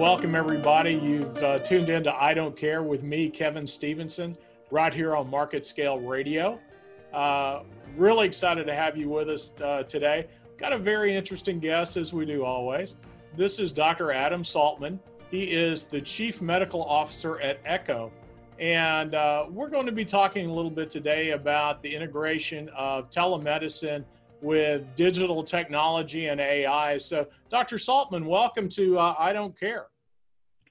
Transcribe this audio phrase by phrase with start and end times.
[0.00, 0.94] welcome everybody.
[0.94, 4.34] You've uh, tuned in to I Don't Care with me, Kevin Stevenson,
[4.70, 6.58] right here on MarketScale Radio.
[7.12, 7.64] Uh,
[7.98, 10.26] really excited to have you with us uh, today.
[10.56, 12.96] Got a very interesting guest, as we do always.
[13.36, 14.10] This is Dr.
[14.10, 14.98] Adam Saltman.
[15.30, 18.10] He is the Chief Medical Officer at Eko.
[18.58, 23.10] And uh, we're going to be talking a little bit today about the integration of
[23.10, 24.06] telemedicine
[24.42, 26.96] with digital technology and AI.
[26.96, 27.76] So, Dr.
[27.76, 29.88] Saltman, welcome to uh, I Don't Care.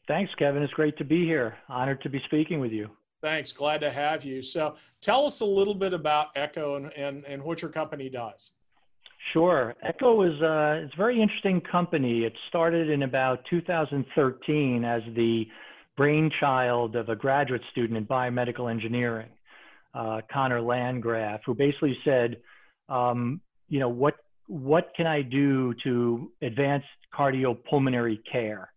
[0.09, 0.63] Thanks, Kevin.
[0.63, 1.55] It's great to be here.
[1.69, 2.89] Honored to be speaking with you.
[3.21, 3.51] Thanks.
[3.53, 4.41] Glad to have you.
[4.41, 8.49] So, tell us a little bit about Eko and, and, and what your company does.
[9.33, 9.75] Sure.
[9.87, 12.23] Eko is a, it's a very interesting company.
[12.23, 15.45] It started in about 2013 as the
[15.95, 19.29] brainchild of a graduate student in biomedical engineering,
[19.93, 22.37] uh, Connor Landgraf, who basically said,
[22.87, 24.15] um, you know, what
[24.47, 26.83] what can I do to advance
[27.13, 28.71] cardiopulmonary care?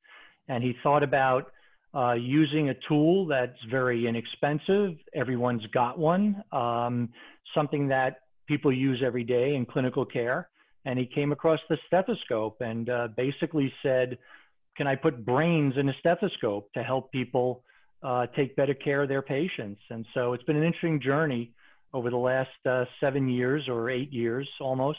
[0.52, 1.50] And he thought about
[1.94, 4.96] uh, using a tool that's very inexpensive.
[5.14, 6.42] Everyone's got one.
[6.52, 7.08] Um,
[7.54, 10.48] something that people use every day in clinical care.
[10.84, 14.18] And he came across the stethoscope and uh, basically said,
[14.76, 17.62] "Can I put brains in a stethoscope to help people
[18.02, 21.52] uh, take better care of their patients?" And so it's been an interesting journey
[21.94, 24.98] over the last uh, seven years or eight years almost,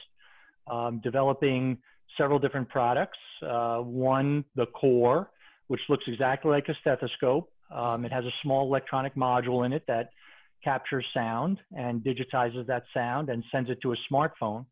[0.72, 1.78] um, developing
[2.18, 3.20] several different products.
[3.42, 5.30] Uh, one, the core,
[5.68, 7.50] which looks exactly like a stethoscope.
[7.72, 10.10] Um, it has a small electronic module in it that
[10.64, 14.66] captures sound and digitizes that sound and sends it to a smartphone.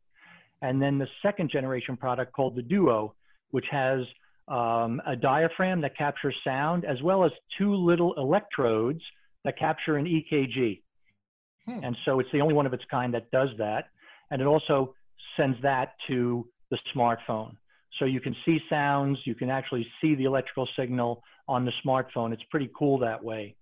[0.61, 3.15] And then the second generation product called the Duo,
[3.49, 4.01] which has
[4.47, 9.01] um, a diaphragm that captures sound as well as two little electrodes
[9.43, 10.81] that capture an EKG.
[11.67, 11.83] Hmm.
[11.83, 13.85] And so it's the only one of its kind that does that.
[14.29, 14.95] And it also
[15.37, 17.55] sends that to the smartphone.
[17.99, 22.33] So you can see sounds, you can actually see the electrical signal on the smartphone.
[22.33, 23.55] It's pretty cool that way.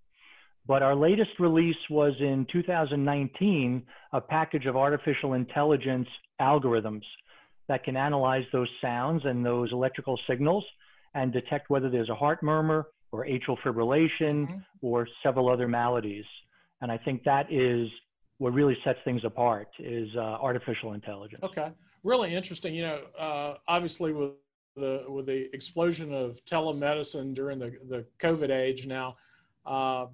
[0.66, 3.82] But our latest release was in 2019,
[4.12, 6.06] a package of artificial intelligence
[6.40, 7.02] algorithms
[7.68, 10.64] that can analyze those sounds and those electrical signals
[11.14, 14.58] and detect whether there's a heart murmur or atrial fibrillation mm-hmm.
[14.80, 16.24] or several other maladies.
[16.80, 17.88] And I think that is
[18.38, 21.42] what really sets things apart is uh, artificial intelligence.
[21.44, 21.68] Okay,
[22.02, 22.74] really interesting.
[22.74, 24.32] You know, uh, obviously with
[24.76, 29.16] the with the explosion of telemedicine during the the COVID age now,
[29.66, 30.06] uh,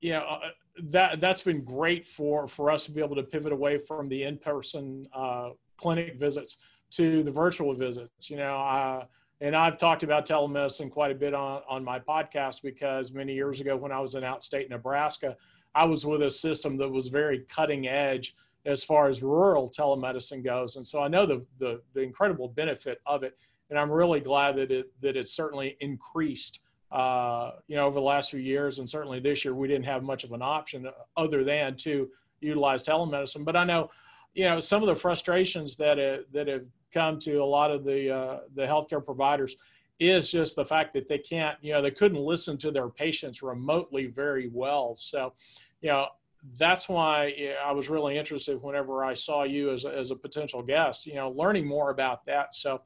[0.00, 0.48] you know, uh,
[0.84, 4.24] that that's been great for for us to be able to pivot away from the
[4.24, 6.56] in person uh, clinic visits
[6.90, 8.30] to the virtual visits.
[8.30, 9.06] You know,
[9.40, 13.60] and I've talked about telemedicine quite a bit on on my podcast because many years
[13.60, 15.36] ago when I was in outstate Nebraska
[15.74, 18.34] I was with a system that was very cutting edge
[18.64, 23.00] as far as rural telemedicine goes, and so I know the the, the incredible benefit
[23.06, 23.36] of it,
[23.70, 26.60] and I'm really glad that it that it's certainly increased.
[26.90, 30.02] Uh, you know, over the last few years, and certainly this year, we didn't have
[30.02, 30.86] much of an option
[31.16, 33.46] other than to utilize telemedicine.
[33.46, 33.90] But I know,
[34.34, 37.84] you know, some of the frustrations that uh, that have come to a lot of
[37.84, 39.56] the uh, the healthcare providers
[39.98, 43.42] is just the fact that they can't, you know, they couldn't listen to their patients
[43.42, 44.94] remotely very well.
[44.96, 45.32] So,
[45.80, 46.08] you know,
[46.58, 50.62] that's why I was really interested whenever I saw you as a, as a potential
[50.62, 52.54] guest, you know, learning more about that.
[52.54, 52.82] So,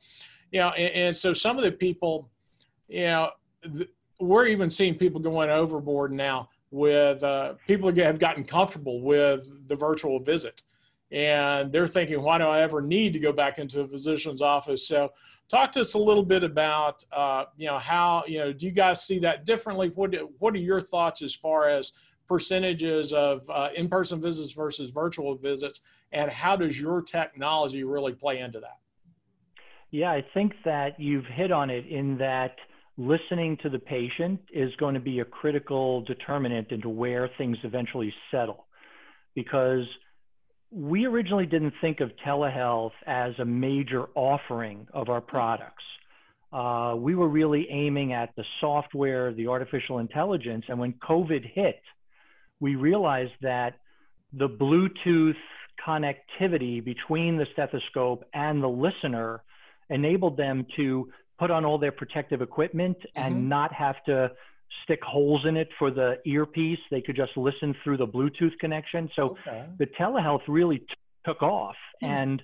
[0.53, 2.31] you know, and, and so some of the people,
[2.89, 3.31] you know,
[3.63, 3.89] th-
[4.21, 9.77] we're even seeing people going overboard now with uh, people have gotten comfortable with the
[9.77, 10.63] virtual visit
[11.11, 14.87] and they're thinking, why do I ever need to go back into a physician's office?
[14.87, 15.13] So,
[15.49, 18.73] talk to us a little bit about, uh, you know, how, you know, do you
[18.73, 19.93] guys see that differently?
[19.95, 21.93] What What are your thoughts as far as
[22.27, 25.81] percentages of uh, in-person visits versus virtual visits,
[26.13, 28.79] and how does your technology really play into that?
[29.91, 32.57] Yeah, I think that you've hit on it in that
[32.99, 38.13] listening to the patient is going to be a critical determinant into where things eventually
[38.31, 38.67] settle
[39.35, 39.85] because
[40.71, 45.85] we originally didn't think of telehealth as a major offering of our products.
[46.53, 50.65] Uh, we were really aiming at the software, the artificial intelligence.
[50.69, 51.81] And when COVID hit,
[52.61, 53.75] we realized that
[54.33, 55.37] the Bluetooth
[55.87, 59.43] connectivity between the stethoscope and the listener
[59.91, 61.09] enabled them to
[61.39, 63.49] put on all their protective equipment and mm-hmm.
[63.49, 64.31] not have to
[64.85, 66.79] stick holes in it for the earpiece.
[66.91, 69.09] They could just listen through the Bluetooth connection.
[69.15, 69.67] So okay.
[69.79, 70.87] the telehealth really t-
[71.25, 72.07] took off, hmm.
[72.07, 72.43] and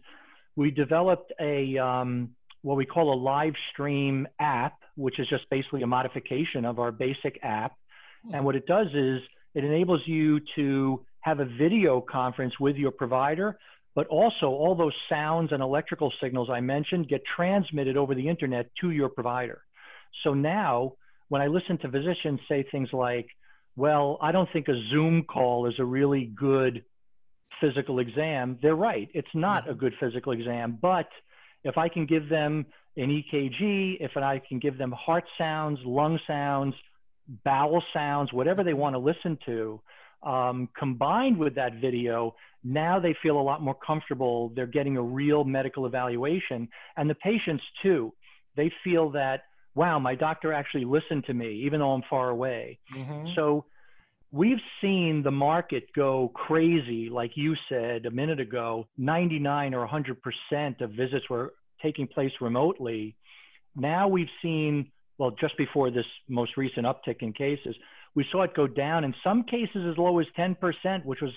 [0.57, 2.31] we developed a um,
[2.63, 6.93] what we call a live stream app, which is just basically a modification of our
[6.93, 7.73] basic app.
[8.27, 8.35] Hmm.
[8.37, 9.21] And what it does is
[9.55, 13.59] it enables you to have a video conference with your provider,
[13.95, 18.71] but also all those sounds and electrical signals I mentioned get transmitted over the internet
[18.81, 19.63] to your provider.
[20.25, 20.95] So now
[21.29, 23.27] when I listen to physicians say things like,
[23.77, 26.85] well, I don't think a Zoom call is a really good
[27.61, 29.09] physical exam, they're right.
[29.15, 29.81] It's not a mm-hmm.
[29.81, 30.79] good physical exam.
[30.81, 31.09] But
[31.65, 32.67] if I can give them
[32.97, 36.75] an EKG, if I can give them heart sounds, lung sounds,
[37.45, 39.81] bowel sounds, whatever they want to listen to,
[40.23, 42.35] um, combined with that video,
[42.65, 44.53] now they feel a lot more comfortable.
[44.55, 46.69] They're getting a real medical evaluation.
[46.97, 48.13] And the patients, too,
[48.57, 49.45] they feel that,
[49.75, 52.79] wow, my doctor actually listened to me, even though I'm far away.
[52.97, 53.31] Mm-hmm.
[53.35, 53.65] So
[54.31, 60.81] we've seen the market go crazy, like you said a minute ago 99 or 100%
[60.81, 61.53] of visits were
[61.83, 63.17] taking place remotely.
[63.75, 64.91] Now we've seen,
[65.23, 67.77] well, just before this most recent uptick in cases,
[68.17, 71.31] we saw it go down in some cases as low as 10%, which was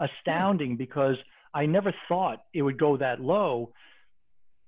[0.00, 1.14] astounding because
[1.54, 3.70] I never thought it would go that low.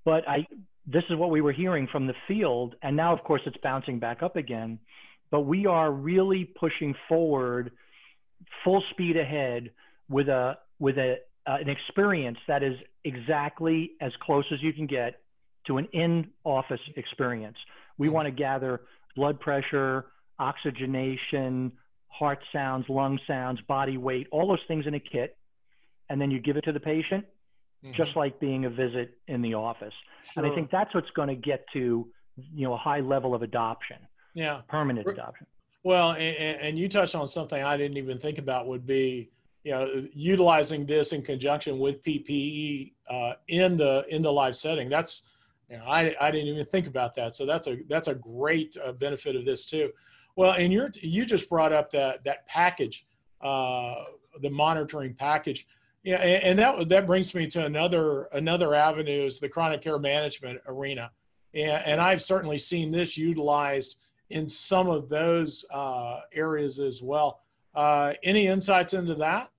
[0.05, 0.47] But I,
[0.87, 2.75] this is what we were hearing from the field.
[2.81, 4.79] And now, of course, it's bouncing back up again.
[5.31, 7.73] But we are really pushing forward
[8.63, 9.71] full speed ahead
[10.07, 14.87] with a, with a, uh, an experience that is exactly as close as you can
[14.87, 15.19] get
[15.67, 17.57] to an in-office experience.
[18.01, 18.81] We want to gather
[19.15, 20.07] blood pressure,
[20.39, 21.71] oxygenation,
[22.07, 25.37] heart sounds, lung sounds, body weight, all those things in a kit,
[26.09, 27.25] and then you give it to the patient,
[27.85, 27.93] mm-hmm.
[27.95, 29.93] just like being a visit in the office.
[30.33, 30.43] Sure.
[30.43, 32.07] And I think that's what's going to get to,
[32.37, 33.97] you know, a high level of adoption.
[34.33, 35.45] Yeah, permanent adoption.
[35.83, 39.29] Well, and, and you touched on something I didn't even think about would be
[39.63, 44.89] you know utilizing this in conjunction with PPE uh, in the in the live setting.
[44.89, 45.21] That's
[45.71, 47.33] you know, I, I didn't even think about that.
[47.33, 49.89] So that's a that's a great uh, benefit of this too.
[50.35, 53.07] Well, and you you just brought up that that package,
[53.41, 53.95] uh,
[54.41, 55.65] the monitoring package.
[56.03, 59.97] Yeah, and, and that that brings me to another another avenue is the chronic care
[59.97, 61.09] management arena,
[61.53, 63.95] and, and I've certainly seen this utilized
[64.29, 67.41] in some of those uh, areas as well.
[67.73, 69.50] Uh, any insights into that?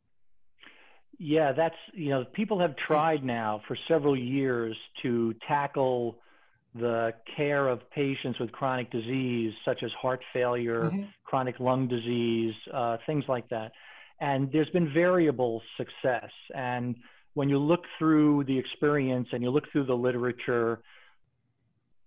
[1.25, 6.19] Yeah, that's, you know, people have tried now for several years to tackle
[6.75, 11.03] the care of patients with chronic disease, such as heart failure, mm-hmm.
[11.23, 13.71] chronic lung disease, uh, things like that.
[14.21, 16.31] And there's been variable success.
[16.57, 16.97] And
[17.35, 20.81] when you look through the experience and you look through the literature,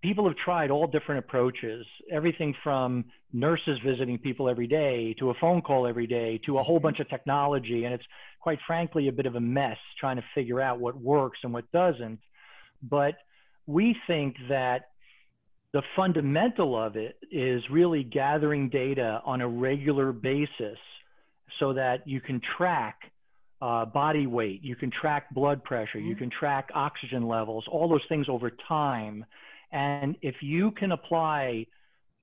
[0.02, 5.34] people have tried all different approaches everything from nurses visiting people every day to a
[5.40, 8.04] phone call every day to a whole bunch of technology and it's
[8.46, 11.64] quite frankly a bit of a mess trying to figure out what works and what
[11.72, 12.20] doesn't
[12.80, 13.14] but
[13.66, 14.90] we think that
[15.72, 20.78] the fundamental of it is really gathering data on a regular basis
[21.58, 23.10] so that you can track
[23.62, 26.06] uh, body weight, you can track blood pressure, mm-hmm.
[26.06, 29.26] you can track oxygen levels, all those things over time
[29.72, 31.66] and if you can apply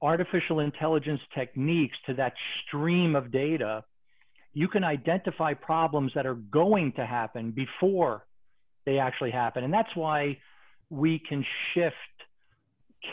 [0.02, 2.32] artificial intelligence techniques to that
[2.66, 3.84] stream of data,
[4.54, 8.26] you can identify problems that are going to happen before
[8.86, 9.64] they actually happen.
[9.64, 10.38] And that's why
[10.90, 11.96] we can shift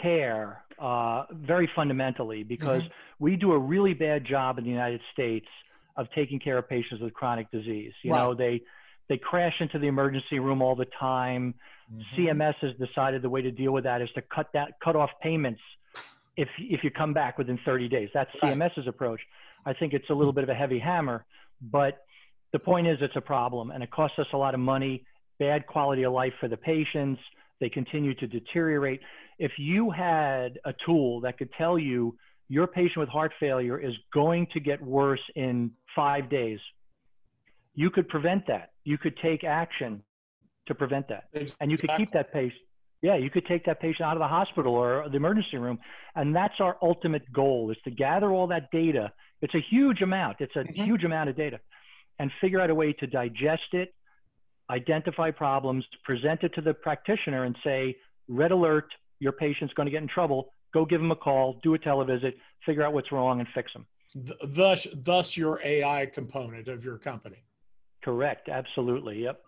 [0.02, 3.24] care uh, very fundamentally because mm-hmm.
[3.24, 5.46] we do a really bad job in the United States
[5.96, 7.92] of taking care of patients with chronic disease.
[8.02, 8.18] You right.
[8.22, 8.62] know, they
[9.08, 11.54] they crash into the emergency room all the time.
[11.92, 12.22] Mm-hmm.
[12.22, 15.10] CMS has decided the way to deal with that is to cut that cut off
[15.22, 15.60] payments
[16.36, 18.08] if if you come back within 30 days.
[18.14, 18.56] That's right.
[18.56, 19.20] CMS's approach.
[19.66, 20.36] I think it's a little hmm.
[20.36, 21.24] bit of a heavy hammer,
[21.60, 22.04] but
[22.52, 25.04] the point is it's a problem and it costs us a lot of money,
[25.38, 27.20] bad quality of life for the patients.
[27.60, 29.00] They continue to deteriorate.
[29.38, 32.16] If you had a tool that could tell you
[32.48, 36.58] your patient with heart failure is going to get worse in five days,
[37.74, 38.72] you could prevent that.
[38.84, 40.02] You could take action
[40.66, 41.24] to prevent that.
[41.32, 41.56] Exactly.
[41.60, 42.60] And you could keep that patient.
[43.02, 45.78] Yeah, you could take that patient out of the hospital or the emergency room.
[46.14, 49.12] And that's our ultimate goal is to gather all that data.
[49.42, 50.36] It's a huge amount.
[50.40, 50.84] It's a mm-hmm.
[50.84, 51.60] huge amount of data
[52.18, 53.94] and figure out a way to digest it,
[54.70, 57.96] identify problems, present it to the practitioner and say,
[58.28, 58.86] red alert,
[59.18, 60.52] your patient's going to get in trouble.
[60.72, 63.86] Go give them a call, do a televisit, figure out what's wrong and fix them.
[64.44, 67.42] Thus, thus your AI component of your company.
[68.02, 68.48] Correct.
[68.48, 69.22] Absolutely.
[69.22, 69.40] Yep.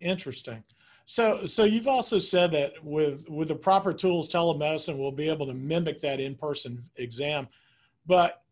[0.00, 0.62] Interesting.
[1.06, 5.46] So, so you've also said that with with the proper tools, telemedicine will be able
[5.46, 7.48] to mimic that in-person exam.
[8.08, 8.42] But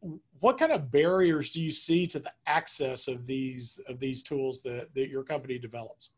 [0.40, 4.62] what kind of barriers do you see to the access of these of these tools
[4.62, 6.10] that, that your company develops?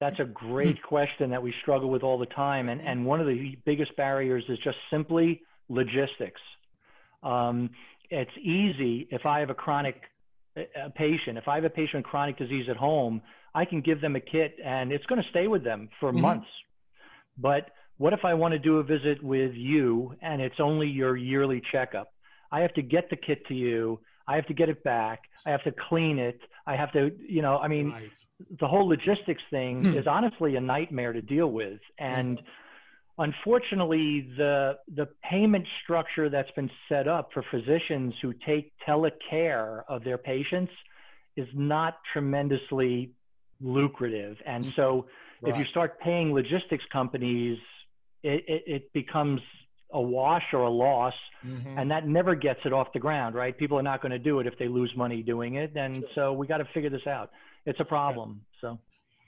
[0.00, 3.28] That's a great question that we struggle with all the time, and and one of
[3.28, 6.40] the biggest barriers is just simply logistics.
[7.22, 7.70] Um,
[8.10, 9.96] it's easy if I have a chronic
[10.56, 13.22] a patient, if I have a patient with chronic disease at home,
[13.54, 16.20] I can give them a kit and it's going to stay with them for mm-hmm.
[16.20, 16.46] months.
[17.38, 21.16] But what if I want to do a visit with you and it's only your
[21.16, 22.12] yearly checkup?
[22.52, 23.98] I have to get the kit to you.
[24.28, 25.22] I have to get it back.
[25.44, 26.38] I have to clean it.
[26.66, 28.10] I have to, you know, I mean, right.
[28.60, 29.96] the whole logistics thing hmm.
[29.96, 31.80] is honestly a nightmare to deal with.
[31.98, 33.22] And mm-hmm.
[33.22, 40.04] unfortunately, the the payment structure that's been set up for physicians who take telecare of
[40.04, 40.72] their patients
[41.36, 43.10] is not tremendously
[43.60, 44.36] lucrative.
[44.46, 44.80] And mm-hmm.
[44.80, 45.06] so,
[45.40, 45.52] right.
[45.52, 47.58] if you start paying logistics companies,
[48.22, 49.40] it, it, it becomes
[49.92, 51.78] a wash or a loss mm-hmm.
[51.78, 54.40] and that never gets it off the ground right people are not going to do
[54.40, 56.08] it if they lose money doing it and sure.
[56.14, 57.30] so we got to figure this out
[57.66, 58.60] it's a problem yeah.
[58.60, 58.78] so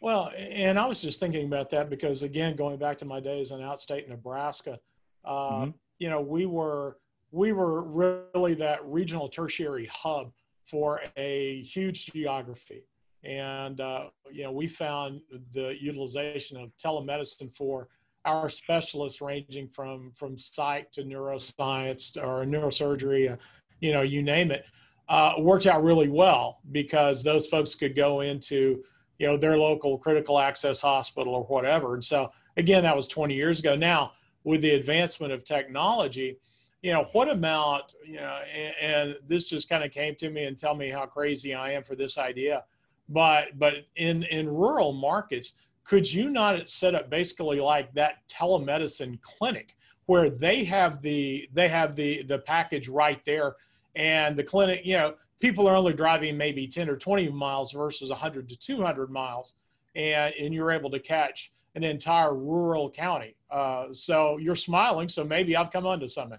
[0.00, 3.50] well and i was just thinking about that because again going back to my days
[3.50, 4.78] in outstate nebraska
[5.25, 5.71] uh, mm-hmm.
[5.99, 6.99] you know we were
[7.30, 10.33] we were really that regional tertiary hub
[10.66, 12.85] for a huge geography
[13.25, 15.21] and uh, you know we found
[15.52, 17.88] the utilization of telemedicine for
[18.25, 23.37] our specialists ranging from from psych to neuroscience or neurosurgery, uh,
[23.81, 24.64] you know, you name it,
[25.09, 28.83] uh, worked out really well because those folks could go into
[29.19, 31.95] you know their local critical access hospital or whatever.
[31.95, 33.76] And so again, that was 20 years ago.
[33.76, 34.12] Now
[34.45, 36.38] with the advancement of technology,
[36.85, 40.45] you know what amount you know and, and this just kind of came to me
[40.45, 42.62] and tell me how crazy i am for this idea
[43.09, 45.54] but but in in rural markets
[45.85, 49.76] could you not set up basically like that telemedicine clinic
[50.07, 53.57] where they have the they have the the package right there
[53.95, 58.11] and the clinic you know people are only driving maybe 10 or 20 miles versus
[58.11, 59.55] 100 to 200 miles
[59.95, 63.35] and and you're able to catch an entire rural county.
[63.50, 66.38] Uh, so you're smiling so maybe i've come onto something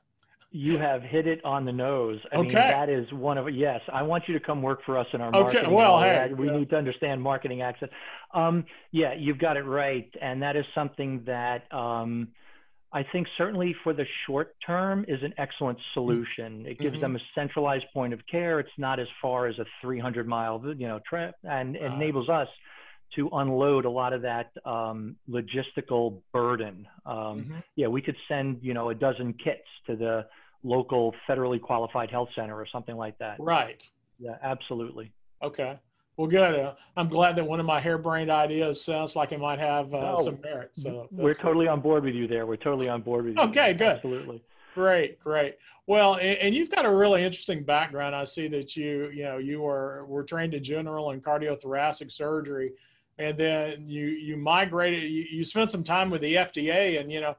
[0.56, 2.18] you have hit it on the nose.
[2.32, 2.48] I okay.
[2.48, 3.82] mean, that is one of yes.
[3.92, 5.66] I want you to come work for us in our marketing.
[5.66, 5.76] Okay.
[5.76, 6.58] Well, hey, we yeah.
[6.58, 7.90] need to understand marketing access.
[8.34, 12.30] Um, yeah, you've got it right, and that is something that um,
[12.94, 16.66] I think certainly for the short term is an excellent solution.
[16.66, 17.02] It gives mm-hmm.
[17.02, 18.62] them a centralized point of care.
[18.62, 22.48] It's not as far as a 300 mile you know trip, and uh, enables us
[23.18, 26.88] to unload a lot of that um, logistical burden.
[27.06, 27.56] Um, mm-hmm.
[27.76, 30.26] Yeah, we could send you know a dozen kits to the
[30.66, 33.38] local federally qualified health center or something like that.
[33.40, 33.88] Right.
[34.20, 35.14] Yeah, absolutely.
[35.44, 35.80] Okay.
[36.18, 36.56] Well, good.
[36.56, 40.16] Uh, I'm glad that one of my harebrained ideas sounds like it might have uh,
[40.18, 40.70] oh, some merit.
[40.74, 42.46] So we're totally on board with you there.
[42.46, 43.44] We're totally on board with you.
[43.44, 43.98] Okay, good.
[43.98, 44.42] Absolutely.
[44.74, 45.58] Great, great.
[45.88, 48.16] Well, and, and, you've got a really interesting background.
[48.16, 52.72] I see that you, you know, you were were trained in general and cardiothoracic surgery,
[53.20, 55.04] and then you you migrated.
[55.04, 57.36] You, you spent some time with the FDA, and you know,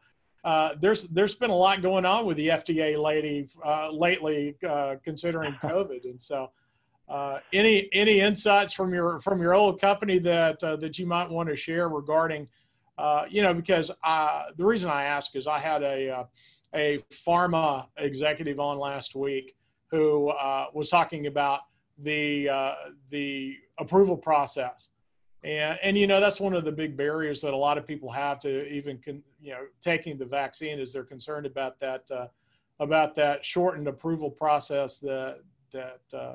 [0.46, 4.94] uh, there's there's been a lot going on with the FDA lady uh, lately, uh,
[5.02, 6.52] considering COVID, and so
[7.08, 11.28] uh, any any insights from your from your old company that uh, that you might
[11.28, 12.46] want to share regarding,
[13.28, 16.24] you know, because the reason I ask is I had a
[16.76, 19.56] a pharma executive on last week
[19.90, 20.32] who
[20.72, 21.62] was talking about
[21.98, 22.48] the
[23.10, 24.90] the approval process.
[25.42, 28.10] And and you know that's one of the big barriers that a lot of people
[28.10, 32.26] have to even con, you know taking the vaccine is they're concerned about that uh,
[32.80, 35.38] about that shortened approval process that
[35.72, 36.34] that uh,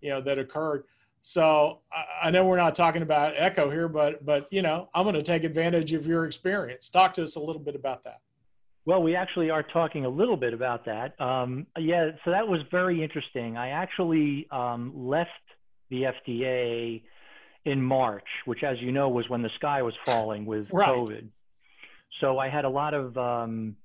[0.00, 0.84] you know that occurred.
[1.20, 5.04] So I, I, know we're not talking about Eko here, but but you know I'm
[5.04, 6.88] going to take advantage of your experience.
[6.88, 8.20] Talk to us a little bit about that.
[8.86, 11.20] Well, we actually are talking a little bit about that.
[11.20, 13.56] Um, yeah, so that was very interesting.
[13.56, 15.30] I actually um, left
[15.90, 17.02] the FDA
[17.64, 20.88] in March, which, as you know, was when the sky was falling with right.
[20.88, 21.28] COVID.
[22.20, 23.76] So I had a lot of, um,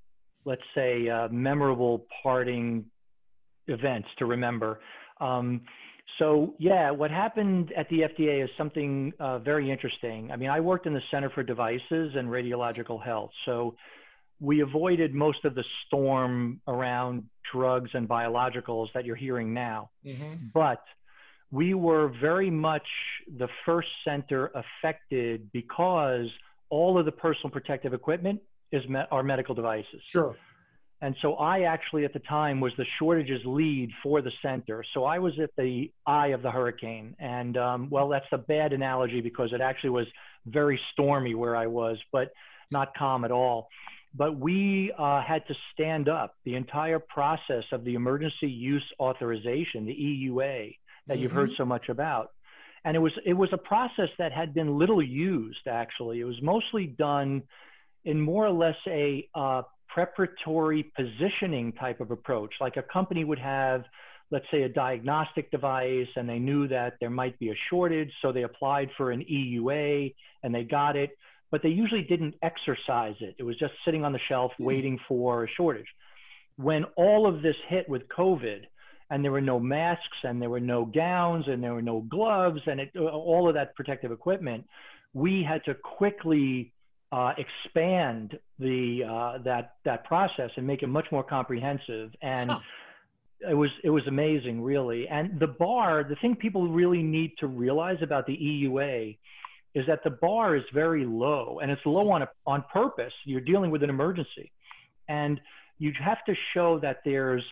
[0.46, 2.86] let's say, uh, memorable parting
[3.68, 4.80] events to remember.
[5.20, 5.62] Um,
[6.20, 10.32] so yeah, what happened at the FDA is something uh, very interesting.
[10.32, 13.76] I mean, I worked in the Center for Devices and Radiological Health, so
[14.40, 17.24] we avoided most of the storm around
[17.54, 19.92] drugs and biologicals that you're hearing now.
[20.06, 20.48] Mm-hmm.
[20.54, 20.82] But
[21.52, 22.88] we were very much
[23.38, 26.28] the first center affected because
[26.72, 30.02] all of the personal protective equipment is me- our medical devices.
[30.08, 30.36] Sure.
[31.02, 34.84] And so I actually at the time was the shortages lead for the center.
[34.94, 37.16] So I was at the eye of the hurricane.
[37.20, 40.06] And um, well, that's a bad analogy because it actually was
[40.46, 42.32] very stormy where I was, but
[42.70, 43.68] not calm at all.
[44.14, 49.86] But we uh, had to stand up the entire process of the emergency use authorization,
[49.86, 50.76] the EUA,
[51.08, 51.24] that mm-hmm.
[51.24, 51.64] you've heard mm-hmm.
[51.64, 52.32] so much about.
[52.84, 56.20] And it was it was a process that had been little used actually.
[56.20, 57.44] It was mostly done
[58.06, 62.54] in more or less a uh, preparatory positioning type of approach.
[62.60, 63.84] Like a company would have,
[64.32, 68.32] let's say, a diagnostic device, and they knew that there might be a shortage, so
[68.32, 71.12] they applied for an EUA and they got it,
[71.52, 73.36] but they usually didn't exercise it.
[73.38, 74.64] It was just sitting on the shelf mm-hmm.
[74.64, 75.88] waiting for a shortage
[76.58, 78.62] when all of this hit with COVID,
[79.12, 82.62] and there were no masks, and there were no gowns, and there were no gloves,
[82.66, 84.66] and it, all of that protective equipment,
[85.14, 86.72] we had to quickly
[87.12, 92.12] uh, expand the uh, that that process and make it much more comprehensive.
[92.22, 92.60] And huh.
[93.50, 95.10] it was it was amazing, really.
[95.10, 99.18] And the bar, the thing people really need to realize about the EUA
[99.76, 103.14] is that the bar is very low, and it's low on a, on purpose.
[103.26, 104.54] You're dealing with an emergency,
[105.10, 105.42] and
[105.80, 107.44] you have to show that there's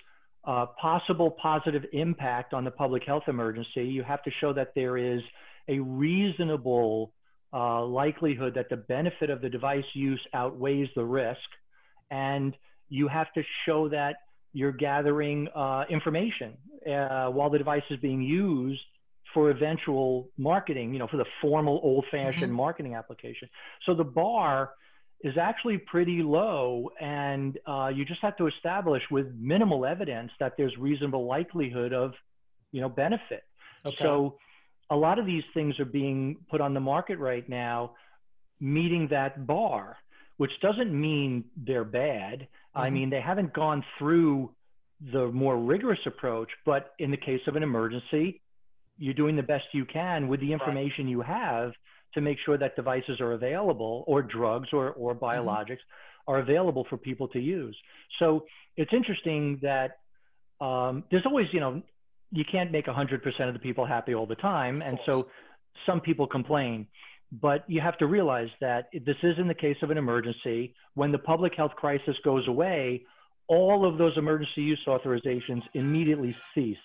[0.49, 3.83] a possible positive impact on the public health emergency.
[3.83, 5.21] You have to show that there is
[5.67, 7.13] a reasonable
[7.53, 11.37] uh, likelihood that the benefit of the device use outweighs the risk.
[12.09, 12.55] And
[12.89, 14.15] you have to show that
[14.51, 18.81] you're gathering uh, information uh, while the device is being used
[19.35, 22.53] for eventual marketing, you know, for the formal old fashioned mm-hmm.
[22.53, 23.47] marketing application.
[23.85, 24.71] So the bar
[25.21, 30.53] is actually pretty low and uh, you just have to establish with minimal evidence that
[30.57, 32.13] there's reasonable likelihood of,
[32.71, 33.43] you know, benefit.
[33.85, 33.95] Okay.
[33.99, 34.37] So
[34.89, 37.95] a lot of these things are being put on the market right now,
[38.59, 39.97] meeting that bar,
[40.37, 42.41] which doesn't mean they're bad.
[42.41, 42.79] Mm-hmm.
[42.79, 44.51] I mean, they haven't gone through
[45.11, 48.41] the more rigorous approach, but in the case of an emergency,
[48.99, 51.11] you're doing the best you can with the information right.
[51.11, 51.71] you have
[52.13, 55.25] to make sure that devices are available or drugs or, or mm-hmm.
[55.25, 56.31] biologics mm-hmm.
[56.31, 57.77] are available for people to use.
[58.19, 58.45] So
[58.77, 59.99] it's interesting that
[60.63, 61.81] um, there's always, you know,
[62.31, 64.81] you can't make 100% of the people happy all the time.
[64.81, 65.27] And so
[65.85, 66.87] some people complain.
[67.31, 70.73] But you have to realize that this is in the case of an emergency.
[70.95, 73.03] When the public health crisis goes away,
[73.47, 76.77] all of those emergency use authorizations immediately cease.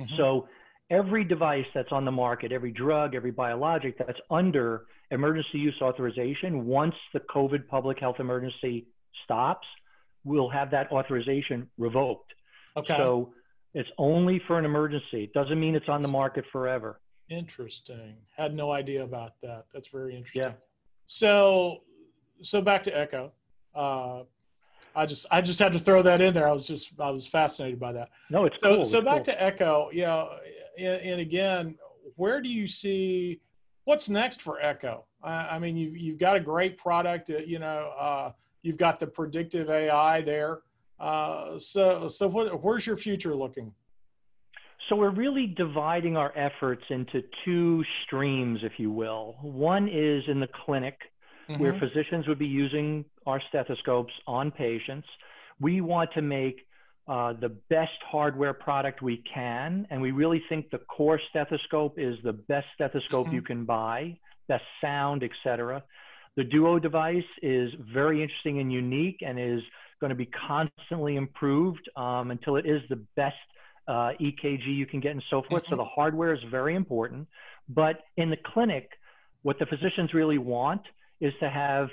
[0.00, 0.16] Mm-hmm.
[0.16, 0.48] So
[0.90, 6.66] every device that's on the market, every drug, every biologic that's under emergency use authorization,
[6.66, 8.86] once the COVID public health emergency
[9.24, 9.66] stops,
[10.24, 12.32] will have that authorization revoked.
[12.76, 12.96] Okay.
[12.96, 13.32] So
[13.74, 15.24] it's only for an emergency.
[15.24, 17.00] It doesn't mean it's on the market forever.
[17.28, 18.16] Interesting.
[18.36, 19.66] Had no idea about that.
[19.72, 20.42] That's very interesting.
[20.42, 20.52] Yeah.
[21.06, 21.82] So,
[22.42, 23.30] so back to Eko.
[23.74, 24.24] Uh,
[24.94, 26.48] I just I just had to throw that in there.
[26.48, 28.08] I was just I was fascinated by that.
[28.30, 28.84] No, it's so cool.
[28.86, 29.34] so it's back cool.
[29.34, 29.88] to Eko.
[29.92, 30.24] Yeah,
[30.78, 31.76] and, and, again,
[32.16, 33.40] where do you see
[33.84, 35.02] what's next for Eko?
[35.22, 37.30] I, I mean, you've you've got a great product.
[37.30, 40.60] Uh, you know, uh, you've got the predictive AI there.
[40.98, 43.72] Uh, so, so what, where's your future looking?
[44.88, 49.36] So we're really dividing our efforts into two streams, if you will.
[49.42, 50.98] One is in the clinic,
[51.48, 51.60] mm-hmm.
[51.60, 55.08] where physicians would be using our stethoscopes on patients.
[55.60, 56.66] We want to make
[57.08, 62.16] uh, the best hardware product we can, and we really think the core stethoscope is
[62.24, 63.36] the best stethoscope mm-hmm.
[63.36, 64.16] you can buy,
[64.48, 65.82] best sound, etc.
[66.36, 69.62] The Duo device is very interesting and unique, and is
[70.00, 73.36] going to be constantly improved um, until it is the best
[73.88, 75.62] uh, EKG you can get and so forth.
[75.62, 75.74] Mm-hmm.
[75.74, 77.28] So the hardware is very important.
[77.68, 78.90] But in the clinic,
[79.42, 80.82] what the physicians really want
[81.20, 81.88] is to have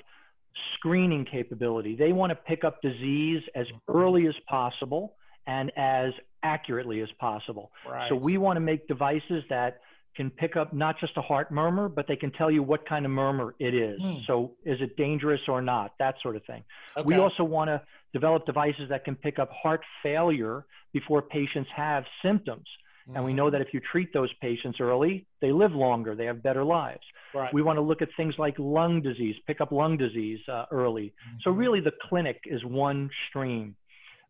[0.75, 1.95] screening capability.
[1.95, 5.15] They want to pick up disease as early as possible
[5.47, 6.11] and as
[6.43, 7.71] accurately as possible.
[7.89, 8.07] Right.
[8.09, 9.79] So we want to make devices that
[10.15, 13.05] can pick up not just a heart murmur, but they can tell you what kind
[13.05, 13.99] of murmur it is.
[13.99, 14.17] Hmm.
[14.27, 15.93] So is it dangerous or not?
[15.99, 16.63] That sort of thing.
[16.97, 17.05] Okay.
[17.05, 17.81] We also want to
[18.13, 22.65] develop devices that can pick up heart failure before patients have symptoms.
[23.07, 23.15] Mm-hmm.
[23.15, 26.41] And we know that if you treat those patients early, they live longer, they have
[26.41, 27.03] better lives.
[27.33, 27.53] Right.
[27.53, 31.13] We want to look at things like lung disease, pick up lung disease uh, early.
[31.27, 31.37] Mm-hmm.
[31.43, 33.75] So, really, the clinic is one stream.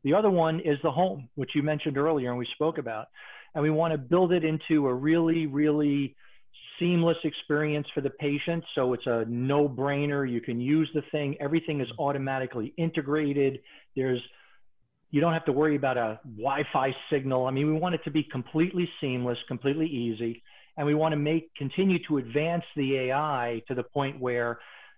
[0.03, 3.07] The other one is the home, which you mentioned earlier and we spoke about
[3.55, 6.15] and we want to build it into a really, really
[6.79, 8.63] seamless experience for the patient.
[8.75, 10.29] So it's a no brainer.
[10.29, 13.59] You can use the thing, everything is automatically integrated.
[13.95, 14.21] There's
[15.13, 17.45] you don't have to worry about a Wi-Fi signal.
[17.45, 20.41] I mean, we want it to be completely seamless, completely easy,
[20.75, 24.57] and we want to make continue to advance the AI to the point where,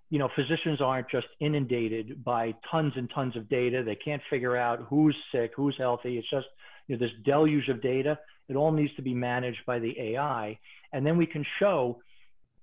[0.10, 3.84] you know, physicians aren't just inundated by tons and tons of data.
[3.86, 6.18] They can't figure out who's sick, who's healthy.
[6.18, 6.48] It's just
[6.88, 8.18] you know, this deluge of data.
[8.48, 10.58] It all needs to be managed by the AI.
[10.94, 12.00] And then we can show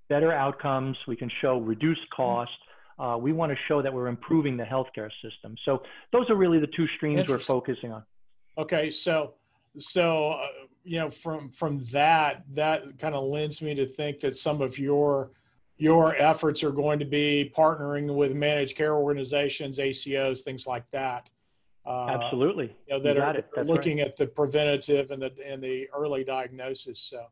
[0.09, 0.97] better outcomes.
[1.07, 2.51] We can show reduced cost.
[3.03, 5.57] Uh, we want to show that we're improving the healthcare system.
[5.65, 8.05] So those are really the two streams we're focusing on.
[8.57, 9.35] Okay, so
[9.77, 10.47] so uh,
[10.85, 14.79] you know from from that that kind of lends me to think that some of
[14.79, 15.33] your
[15.79, 21.29] your efforts are going to be partnering with managed care organizations, ACOs, things like that.
[21.85, 22.77] Uh, Absolutely.
[22.87, 24.07] You know, that you are looking right.
[24.07, 27.01] at the preventative and the and the early diagnosis.
[27.01, 27.27] So.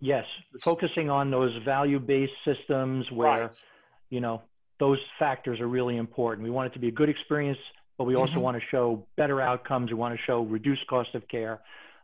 [0.00, 0.24] Yes,
[0.62, 3.62] focusing on those value-based systems where, right.
[4.10, 4.42] you know,
[4.78, 6.44] those factors are really important.
[6.44, 7.58] We want it to be a good experience
[7.98, 8.42] but we also Mhm.
[8.42, 9.90] want to show better outcomes.
[9.90, 11.60] We want to show reduced cost of care,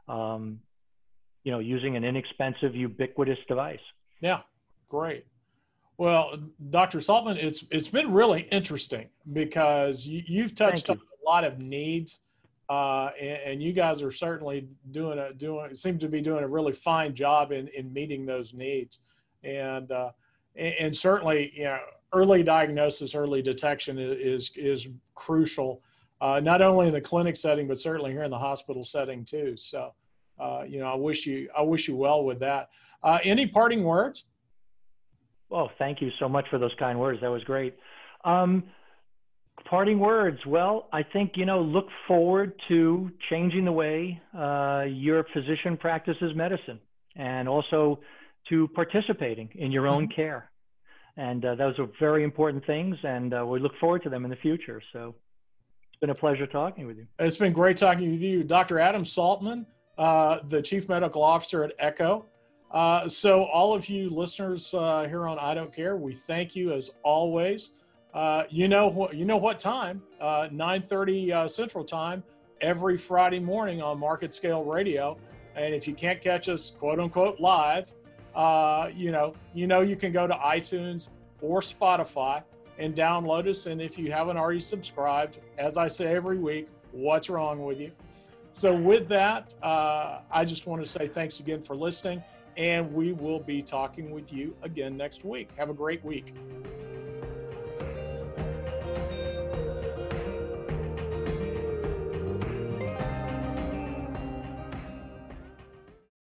[0.09, 0.61] um,
[1.45, 3.81] you know, using an inexpensive, ubiquitous device.
[4.21, 4.43] Yeah,
[4.89, 5.25] great.
[5.97, 6.37] Well,
[6.71, 6.99] Dr.
[6.99, 11.61] Saltman, it's it's been really interesting because you, you've touched Thank on a lot of
[11.61, 12.19] needs,
[12.69, 16.49] uh, and, and you guys are certainly doing a doing seem to be doing a
[16.49, 18.99] really fine job in in meeting those needs,
[19.45, 20.11] and uh,
[20.57, 21.79] and, and certainly you know
[22.15, 25.83] early diagnosis, early detection is is crucial,
[26.21, 29.57] uh, not only in the clinic setting but certainly here in the hospital setting too.
[29.57, 29.93] So,
[30.39, 32.71] uh, you know, I wish you I wish you well with that.
[33.03, 34.25] Uh, any parting words?
[35.51, 37.21] Oh, thank you so much for those kind words.
[37.21, 37.77] That was great.
[38.25, 38.65] Um,
[39.69, 40.39] parting words.
[40.47, 46.33] Well, I think, you know, look forward to changing the way uh, your physician practices
[46.35, 46.81] medicine
[47.17, 48.01] and also
[48.49, 50.51] to participating in your own care.
[51.17, 54.31] And uh, those are very important things, and uh, we look forward to them in
[54.31, 54.83] the future.
[54.93, 55.15] So
[55.91, 57.07] it's been a pleasure talking with you.
[57.21, 58.81] It's been great talking with you, Dr.
[58.81, 59.65] Adam Saltman,
[59.97, 62.25] uh, the Chief Medical Officer at Eko.
[62.73, 66.73] Uh, so, all of you listeners uh, here on I Don't Care, we thank you
[66.73, 67.71] as always.
[68.13, 69.15] Uh, you know what?
[69.15, 70.03] You know what time?
[70.21, 72.25] Uh, 9:30 uh, Central Time
[72.61, 75.17] every Friday morning on MarketScale Radio.
[75.55, 77.93] And if you can't catch us, quote unquote, live,
[78.35, 81.09] uh, you know, you know, you can go to iTunes
[81.41, 82.43] or Spotify
[82.79, 83.67] and download us.
[83.67, 87.93] And if you haven't already subscribed, as I say every week, what's wrong with you?
[88.53, 92.23] So, with that, uh, I just want to say thanks again for listening,
[92.57, 95.49] and we will be talking with you again next week.
[95.57, 96.33] Have a great week.